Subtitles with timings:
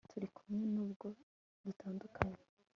[0.11, 1.07] Turi kumwe nubwo
[1.63, 2.39] dutandukanye